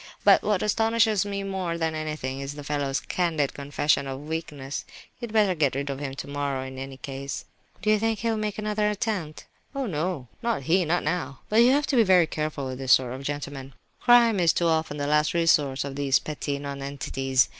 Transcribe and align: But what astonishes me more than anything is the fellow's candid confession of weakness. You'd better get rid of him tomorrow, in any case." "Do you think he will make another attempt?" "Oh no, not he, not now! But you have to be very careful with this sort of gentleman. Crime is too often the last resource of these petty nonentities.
But 0.23 0.41
what 0.41 0.63
astonishes 0.63 1.27
me 1.27 1.43
more 1.43 1.77
than 1.77 1.93
anything 1.93 2.39
is 2.39 2.55
the 2.55 2.63
fellow's 2.63 2.99
candid 3.01 3.53
confession 3.53 4.07
of 4.07 4.27
weakness. 4.27 4.83
You'd 5.19 5.31
better 5.31 5.53
get 5.53 5.75
rid 5.75 5.91
of 5.91 5.99
him 5.99 6.15
tomorrow, 6.15 6.63
in 6.65 6.79
any 6.79 6.97
case." 6.97 7.45
"Do 7.83 7.91
you 7.91 7.99
think 7.99 8.17
he 8.17 8.29
will 8.31 8.37
make 8.37 8.57
another 8.57 8.89
attempt?" 8.89 9.45
"Oh 9.75 9.85
no, 9.85 10.27
not 10.41 10.63
he, 10.63 10.85
not 10.85 11.03
now! 11.03 11.41
But 11.49 11.57
you 11.61 11.69
have 11.73 11.85
to 11.85 11.95
be 11.95 12.01
very 12.03 12.25
careful 12.25 12.65
with 12.65 12.79
this 12.79 12.93
sort 12.93 13.13
of 13.13 13.21
gentleman. 13.21 13.75
Crime 13.99 14.39
is 14.39 14.53
too 14.53 14.65
often 14.69 14.97
the 14.97 15.05
last 15.05 15.35
resource 15.35 15.83
of 15.83 15.95
these 15.95 16.17
petty 16.17 16.57
nonentities. 16.57 17.47